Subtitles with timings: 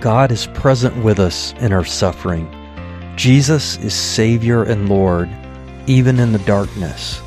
[0.00, 2.48] God is present with us in our suffering.
[3.16, 5.28] Jesus is Savior and Lord,
[5.86, 7.20] even in the darkness.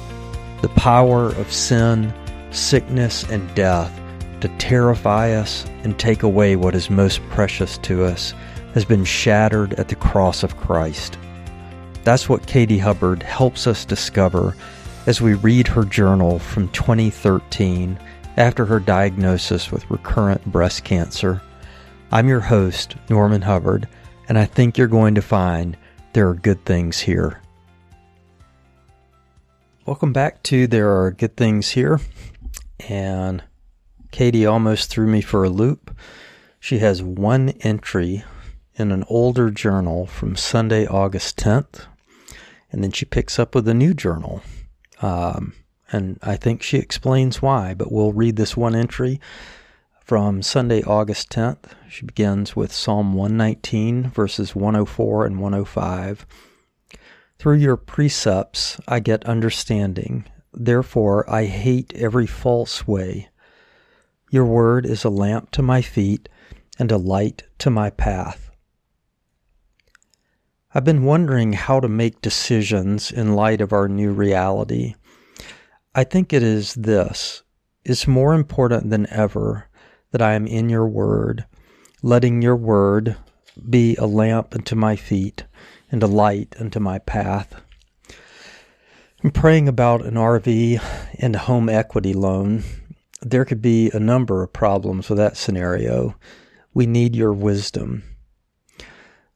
[0.62, 2.12] The power of sin,
[2.50, 3.92] sickness, and death
[4.42, 8.34] to terrify us and take away what is most precious to us
[8.74, 11.20] has been shattered at the cross of Christ.
[12.04, 14.58] That's what Katie Hubbard helps us discover
[15.08, 17.98] as we read her journal from 2013
[18.36, 21.42] after her diagnosis with recurrent breast cancer.
[22.12, 23.88] I'm your host, Norman Hubbard,
[24.28, 25.78] and I think you're going to find
[26.12, 27.42] there are good things here.
[29.86, 32.02] Welcome back to There Are Good Things Here.
[32.90, 33.42] And
[34.12, 35.96] Katie almost threw me for a loop.
[36.60, 38.26] She has one entry
[38.76, 41.86] in an older journal from Sunday, August 10th,
[42.74, 44.42] and then she picks up with a new journal.
[45.02, 45.54] Um,
[45.92, 49.22] and I think she explains why, but we'll read this one entry
[50.04, 51.66] from Sunday, August 10th.
[51.88, 56.26] She begins with Psalm 119, verses 104 and 105.
[57.38, 60.26] Through your precepts I get understanding.
[60.52, 63.30] Therefore I hate every false way.
[64.32, 66.28] Your word is a lamp to my feet
[66.80, 68.50] and a light to my path.
[70.76, 74.96] I've been wondering how to make decisions in light of our new reality.
[75.94, 77.44] I think it is this.
[77.86, 79.70] It's more important than ever
[80.10, 81.46] that I am in your word,
[82.02, 83.16] letting your word
[83.70, 85.44] be a lamp unto my feet
[85.92, 87.54] and a light unto my path.
[89.24, 90.82] I'm praying about an RV
[91.20, 92.64] and a home equity loan.
[93.22, 96.16] There could be a number of problems with that scenario.
[96.74, 98.04] We need your wisdom.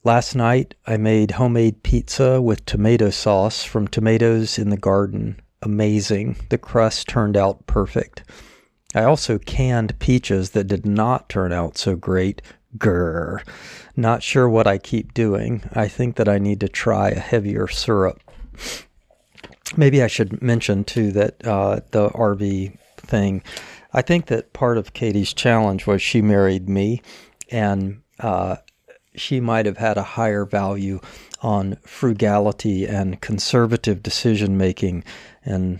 [0.04, 5.42] Last night, I made homemade pizza with tomato sauce from tomatoes in the garden.
[5.62, 6.38] Amazing.
[6.50, 8.24] The crust turned out perfect.
[8.96, 12.42] I also canned peaches that did not turn out so great.
[12.78, 13.42] Grr.
[13.96, 15.64] Not sure what I keep doing.
[15.74, 18.22] I think that I need to try a heavier syrup.
[19.76, 23.44] Maybe I should mention too that uh, the RV thing.
[23.94, 27.02] I think that part of Katie's challenge was she married me,
[27.50, 28.58] and uh,
[29.18, 31.00] she might have had a higher value
[31.42, 35.04] on frugality and conservative decision making,
[35.44, 35.80] and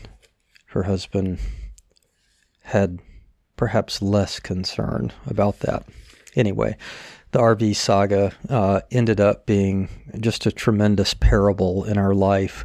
[0.68, 1.40] her husband
[2.62, 3.00] had
[3.56, 5.84] perhaps less concern about that.
[6.36, 6.78] Anyway,
[7.32, 9.90] the RV saga uh, ended up being
[10.20, 12.64] just a tremendous parable in our life,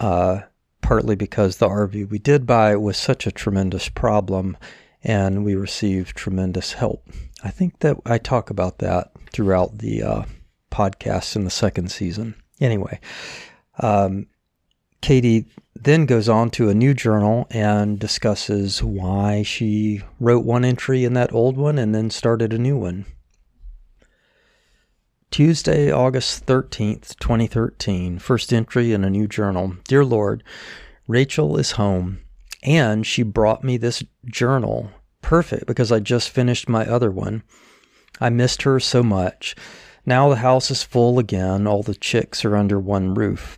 [0.00, 0.40] uh,
[0.80, 4.56] partly because the RV we did buy was such a tremendous problem
[5.02, 7.08] and we received tremendous help.
[7.42, 10.22] I think that I talk about that throughout the uh,
[10.70, 12.34] podcast in the second season.
[12.60, 13.00] Anyway,
[13.78, 14.26] um,
[15.00, 21.04] Katie then goes on to a new journal and discusses why she wrote one entry
[21.04, 23.06] in that old one and then started a new one.
[25.30, 29.76] Tuesday, August 13th, 2013, first entry in a new journal.
[29.86, 30.42] Dear Lord,
[31.06, 32.20] Rachel is home
[32.62, 34.90] and she brought me this journal.
[35.30, 37.44] Perfect because I just finished my other one.
[38.20, 39.54] I missed her so much.
[40.04, 41.68] Now the house is full again.
[41.68, 43.56] All the chicks are under one roof.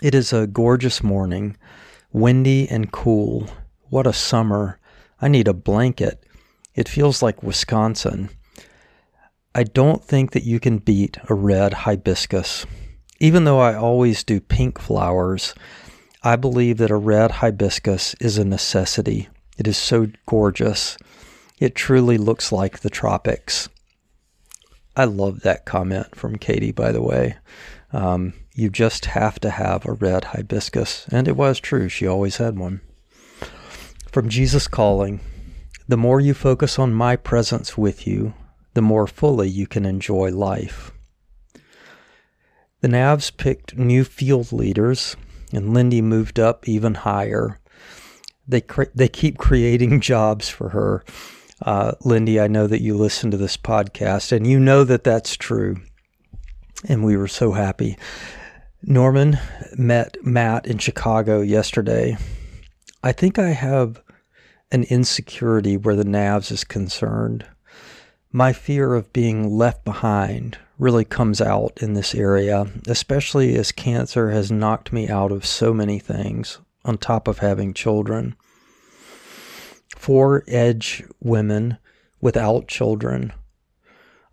[0.00, 1.58] It is a gorgeous morning,
[2.14, 3.50] windy and cool.
[3.90, 4.80] What a summer.
[5.20, 6.24] I need a blanket.
[6.74, 8.30] It feels like Wisconsin.
[9.54, 12.64] I don't think that you can beat a red hibiscus.
[13.18, 15.54] Even though I always do pink flowers,
[16.22, 19.28] I believe that a red hibiscus is a necessity.
[19.60, 20.96] It is so gorgeous.
[21.58, 23.68] It truly looks like the tropics.
[24.96, 27.36] I love that comment from Katie, by the way.
[27.92, 31.06] Um, you just have to have a red hibiscus.
[31.12, 32.80] And it was true, she always had one.
[34.10, 35.20] From Jesus Calling
[35.86, 38.32] The more you focus on my presence with you,
[38.72, 40.90] the more fully you can enjoy life.
[42.80, 45.16] The Navs picked new field leaders,
[45.52, 47.59] and Lindy moved up even higher.
[48.48, 51.04] They cre- they keep creating jobs for her.
[51.62, 55.36] Uh, Lindy, I know that you listen to this podcast, and you know that that's
[55.36, 55.76] true.
[56.88, 57.98] And we were so happy.
[58.82, 59.38] Norman
[59.76, 62.16] met Matt in Chicago yesterday.
[63.02, 64.02] I think I have
[64.72, 67.44] an insecurity where the Navs is concerned.
[68.32, 74.30] My fear of being left behind really comes out in this area, especially as cancer
[74.30, 78.34] has knocked me out of so many things on top of having children.
[79.96, 81.78] Four edge women
[82.20, 83.32] without children.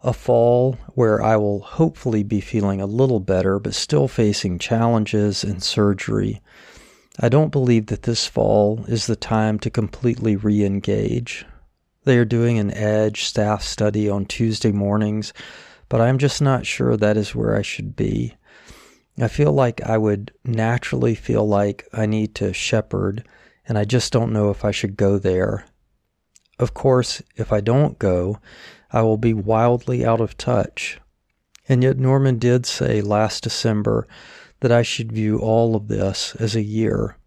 [0.04, 5.44] a fall where I will hopefully be feeling a little better, but still facing challenges
[5.44, 6.42] and surgery.
[7.20, 11.46] I don't believe that this fall is the time to completely re engage.
[12.06, 15.34] They are doing an EDGE staff study on Tuesday mornings,
[15.90, 18.36] but I'm just not sure that is where I should be.
[19.20, 23.28] I feel like I would naturally feel like I need to shepherd,
[23.68, 25.66] and I just don't know if I should go there.
[26.60, 28.40] Of course, if I don't go,
[28.92, 31.00] I will be wildly out of touch.
[31.68, 34.08] And yet, Norman did say last December
[34.60, 37.18] that I should view all of this as a year.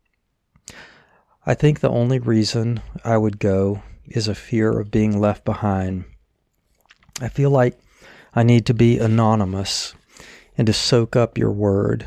[1.44, 6.04] I think the only reason I would go is a fear of being left behind.
[7.20, 7.78] I feel like
[8.34, 9.94] I need to be anonymous
[10.60, 12.06] and to soak up your word.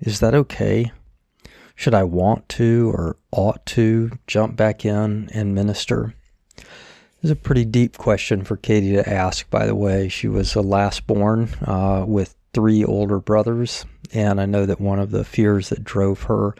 [0.00, 0.90] Is that okay?
[1.76, 6.12] Should I want to or ought to jump back in and minister?
[6.56, 6.66] This
[7.22, 10.08] is a pretty deep question for Katie to ask, by the way.
[10.08, 14.98] She was the last born uh, with three older brothers, and I know that one
[14.98, 16.56] of the fears that drove her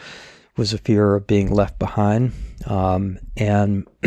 [0.57, 2.35] was a fear of being left behind.
[2.67, 3.89] Um, and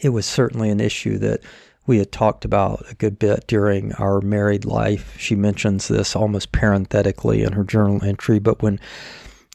[0.00, 1.40] it was certainly an issue that
[1.86, 5.16] we had talked about a good bit during our married life.
[5.18, 8.80] She mentions this almost parenthetically in her journal entry, but when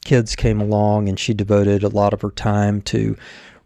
[0.04, 3.16] kids came along and she devoted a lot of her time to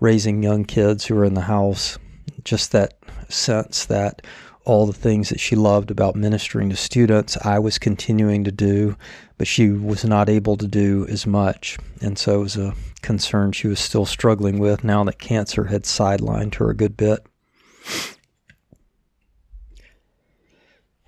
[0.00, 1.98] raising young kids who were in the house,
[2.44, 2.94] just that
[3.28, 4.22] sense that
[4.64, 8.96] all the things that she loved about ministering to students, I was continuing to do,
[9.38, 11.78] but she was not able to do as much.
[12.02, 15.84] And so it was a concern she was still struggling with now that cancer had
[15.84, 17.24] sidelined her a good bit.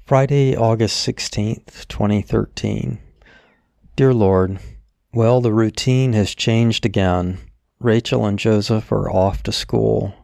[0.08, 2.98] Friday, August 16th, 2013.
[3.94, 4.58] Dear Lord,
[5.12, 7.36] well, the routine has changed again.
[7.78, 10.14] Rachel and Joseph are off to school.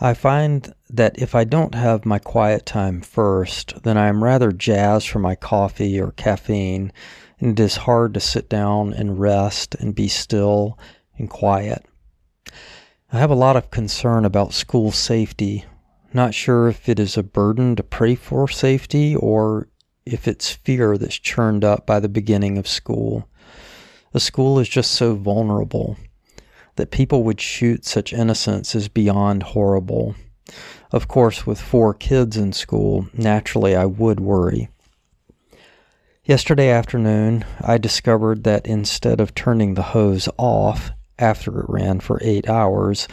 [0.00, 4.50] I find that if I don't have my quiet time first, then I am rather
[4.50, 6.90] jazzed for my coffee or caffeine,
[7.38, 10.78] and it is hard to sit down and rest and be still
[11.18, 11.84] and quiet.
[13.12, 15.66] I have a lot of concern about school safety.
[16.16, 19.68] Not sure if it is a burden to pray for safety or
[20.06, 23.28] if it's fear that's churned up by the beginning of school.
[24.14, 25.98] The school is just so vulnerable.
[26.76, 30.14] That people would shoot such innocence is beyond horrible.
[30.90, 34.70] Of course, with four kids in school, naturally I would worry.
[36.24, 42.18] Yesterday afternoon, I discovered that instead of turning the hose off after it ran for
[42.22, 43.06] eight hours,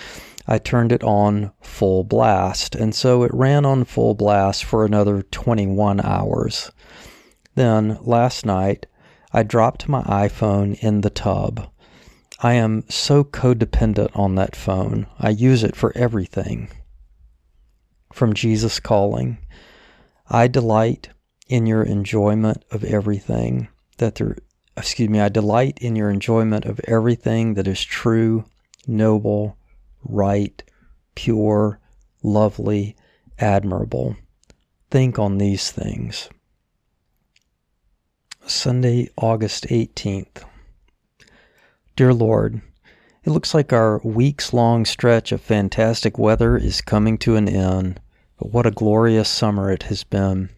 [0.48, 5.22] I turned it on full blast, and so it ran on full blast for another
[5.22, 6.72] 21 hours.
[7.56, 8.86] Then, last night,
[9.32, 11.70] I dropped my iPhone in the tub.
[12.40, 15.08] I am so codependent on that phone.
[15.20, 16.70] I use it for everything.
[18.12, 19.38] From Jesus Calling,
[20.30, 21.10] I delight
[21.48, 24.38] in your enjoyment of everything that there
[24.76, 28.46] excuse me, I delight in your enjoyment of everything that is true,
[28.88, 29.58] noble,
[30.04, 30.64] right,
[31.16, 31.80] pure,
[32.22, 32.96] lovely,
[33.40, 34.16] admirable.
[34.92, 36.30] Think on these things.
[38.46, 40.44] Sunday, August 18th.
[41.96, 42.62] Dear Lord,
[43.24, 48.02] it looks like our weeks long stretch of fantastic weather is coming to an end,
[48.38, 50.50] but what a glorious summer it has been.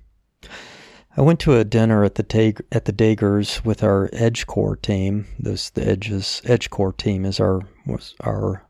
[1.18, 5.28] I went to a dinner at the at the Dagers with our Edge Corps team.
[5.40, 8.66] This the Edges Edge Corps team is our was our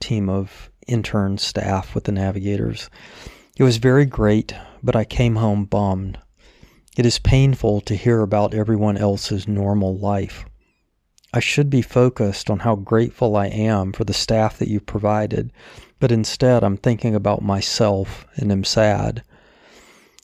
[0.00, 2.90] team of intern staff with the Navigators.
[3.56, 6.18] It was very great, but I came home bummed.
[6.96, 10.44] It is painful to hear about everyone else's normal life.
[11.32, 15.52] I should be focused on how grateful I am for the staff that you provided,
[16.00, 19.22] but instead I'm thinking about myself and am sad.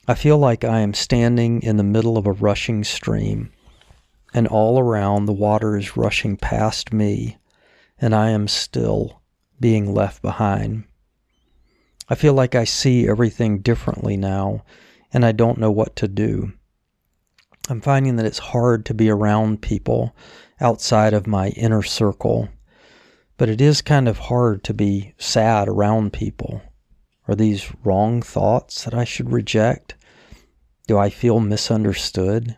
[0.09, 3.53] I feel like I am standing in the middle of a rushing stream,
[4.33, 7.37] and all around the water is rushing past me,
[7.99, 9.21] and I am still
[9.61, 10.85] being left behind.
[12.09, 14.65] I feel like I see everything differently now,
[15.13, 16.53] and I don't know what to do.
[17.69, 20.15] I'm finding that it's hard to be around people
[20.61, 22.51] outside of my inner circle.
[23.37, 26.63] But it is kind of hard to be sad around people.
[27.27, 29.95] Are these wrong thoughts that I should reject?
[30.87, 32.57] Do I feel misunderstood?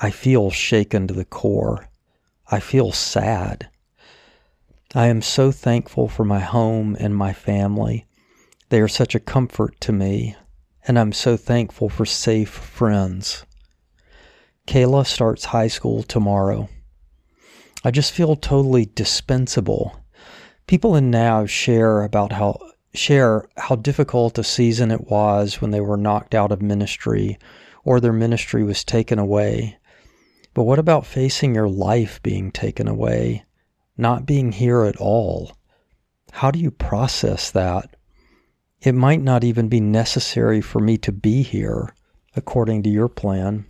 [0.00, 1.88] I feel shaken to the core.
[2.48, 3.68] I feel sad.
[4.96, 8.06] I am so thankful for my home and my family.
[8.68, 10.36] They are such a comfort to me,
[10.86, 13.44] and I'm so thankful for safe friends.
[14.68, 16.68] Kayla starts high school tomorrow.
[17.82, 20.00] I just feel totally dispensable.
[20.68, 22.60] People in Nav share about how
[22.94, 27.36] share how difficult a season it was when they were knocked out of ministry
[27.82, 29.76] or their ministry was taken away.
[30.54, 33.44] But what about facing your life being taken away,
[33.96, 35.56] not being here at all?
[36.32, 37.96] How do you process that?
[38.80, 41.94] It might not even be necessary for me to be here
[42.36, 43.66] according to your plan.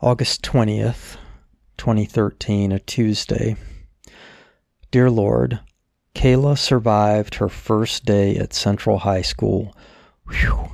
[0.00, 1.16] August 20th,
[1.76, 3.56] 2013, a Tuesday.
[4.90, 5.60] Dear Lord,
[6.14, 9.74] Kayla survived her first day at Central High School.
[10.28, 10.70] Whew.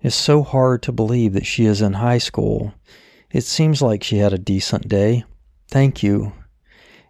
[0.00, 2.74] It's so hard to believe that she is in high school.
[3.32, 5.24] It seems like she had a decent day.
[5.68, 6.34] Thank you.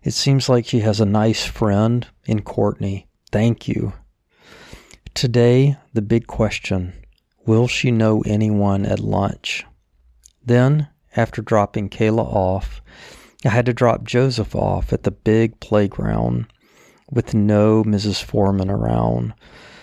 [0.05, 3.09] It seems like she has a nice friend in Courtney.
[3.33, 3.93] Thank you.
[5.15, 6.93] Today, the big question
[7.45, 9.65] Will she know anyone at lunch?
[10.45, 12.81] Then, after dropping Kayla off,
[13.45, 16.47] I had to drop Joseph off at the big playground
[17.11, 18.23] with no Mrs.
[18.23, 19.35] Foreman around.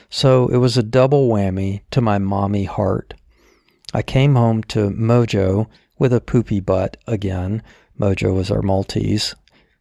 [0.09, 3.13] So it was a double whammy to my mommy heart.
[3.93, 5.67] I came home to Mojo
[5.99, 7.61] with a poopy butt again.
[7.99, 9.35] Mojo was our Maltese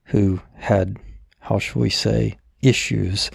[0.06, 0.98] who had,
[1.40, 3.30] how shall we say, issues.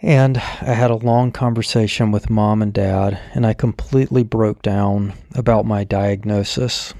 [0.00, 5.14] And I had a long conversation with mom and dad, and I completely broke down
[5.34, 6.94] about my diagnosis.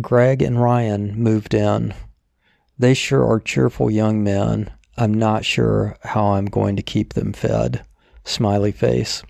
[0.00, 1.92] Greg and Ryan moved in.
[2.78, 4.72] They sure are cheerful young men.
[4.96, 7.84] I'm not sure how I'm going to keep them fed.
[8.24, 9.22] Smiley face.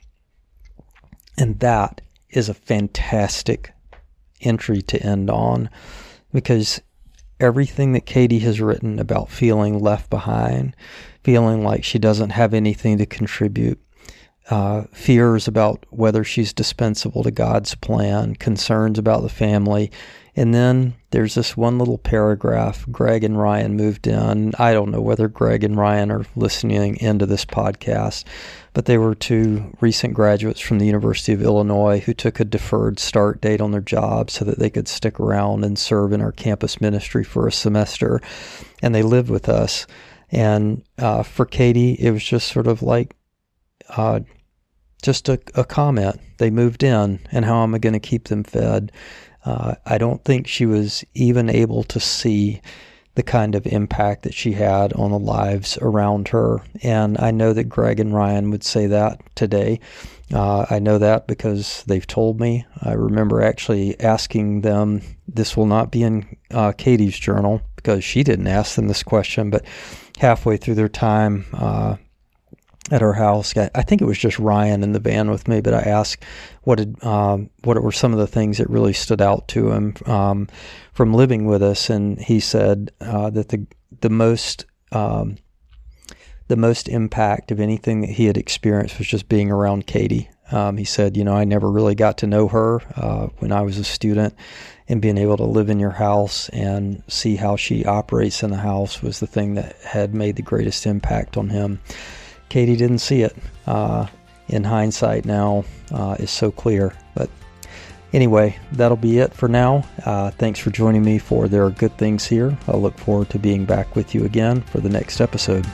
[1.37, 2.01] And that
[2.37, 3.73] is a fantastic
[4.41, 5.71] entry to end on
[6.33, 6.81] because
[7.41, 10.75] everything that Katie has written about feeling left behind,
[11.23, 13.81] feeling like she doesn't have anything to contribute,
[14.51, 19.91] uh, fears about whether she's dispensable to God's plan, concerns about the family,
[20.37, 22.85] and then there's this one little paragraph.
[22.91, 24.53] Greg and Ryan moved in.
[24.59, 28.25] I don't know whether Greg and Ryan are listening into this podcast,
[28.73, 32.99] but they were two recent graduates from the University of Illinois who took a deferred
[32.99, 36.33] start date on their job so that they could stick around and serve in our
[36.33, 38.21] campus ministry for a semester.
[38.83, 39.87] And they lived with us.
[40.33, 43.15] And uh, for Katie, it was just sort of like,
[43.89, 44.21] uh,
[45.01, 46.19] just a, a, comment.
[46.39, 48.91] They moved in, and how am I going to keep them fed?
[49.45, 52.61] Uh, I don't think she was even able to see
[53.15, 56.61] the kind of impact that she had on the lives around her.
[56.83, 59.81] And I know that Greg and Ryan would say that today.
[60.33, 62.65] Uh, I know that because they've told me.
[62.83, 68.25] I remember actually asking them, this will not be in uh, Katie's journal because she
[68.25, 69.65] didn't ask them this question, but
[70.19, 71.97] halfway through their time, uh,
[72.91, 73.55] at our house.
[73.57, 76.23] I think it was just Ryan in the van with me, but I asked
[76.63, 79.95] what did um, what were some of the things that really stood out to him
[80.07, 80.49] um,
[80.93, 83.67] from living with us, and he said uh, that the
[84.01, 85.37] the most um,
[86.49, 90.29] the most impact of anything that he had experienced was just being around Katie.
[90.53, 93.63] Um, he said, you know, I never really got to know her uh, when I
[93.63, 94.35] was a student,
[94.89, 98.59] and being able to live in your house and see how she operates in the
[98.59, 101.81] house was the thing that had made the greatest impact on him.
[102.49, 103.37] Katie didn't see it.
[103.67, 104.07] Uh,
[104.49, 106.95] in hindsight, now uh, is so clear.
[107.15, 107.31] But
[108.13, 109.85] anyway, that'll be it for now.
[110.05, 112.57] Uh, thanks for joining me for There Are Good Things Here.
[112.69, 115.67] I look forward to being back with you again for the next episode.